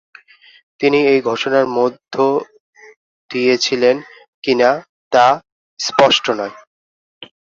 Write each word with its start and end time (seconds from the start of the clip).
তিনি 0.79 0.99
এই 1.11 1.19
ঘোষণার 1.21 1.65
মধ্য 1.77 2.13
দিয়েছিলেন 3.29 3.95
কিনা 4.43 4.69
তা 5.11 5.25
স্পষ্ট 5.79 6.25
নয়। 6.39 6.55